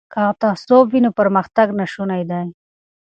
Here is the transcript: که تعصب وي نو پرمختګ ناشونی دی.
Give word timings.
که 0.13 0.23
تعصب 0.41 0.85
وي 0.91 0.99
نو 1.03 1.09
پرمختګ 1.19 1.67
ناشونی 1.79 2.23
دی. 2.29 2.41